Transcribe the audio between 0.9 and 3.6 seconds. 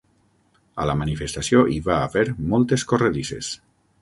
la manifestació hi va haver moltes corredisses.